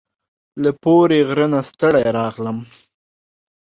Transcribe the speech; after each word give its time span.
له 0.61 0.71
پوري 0.81 1.19
غره 1.27 1.47
نه 1.53 1.59
ستړي 1.69 2.03
راغلم 2.17 2.57